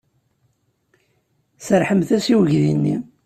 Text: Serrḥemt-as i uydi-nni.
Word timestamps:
Serrḥemt-as 1.65 2.25
i 2.33 2.33
uydi-nni. 2.39 2.95